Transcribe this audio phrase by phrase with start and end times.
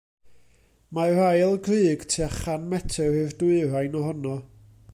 [0.97, 4.37] Mae'r ail grug tua chan metr i'r dwyrain ohono.